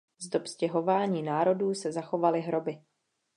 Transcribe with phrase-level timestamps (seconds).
[0.19, 2.81] Z dob stěhování národů se zachovaly hroby.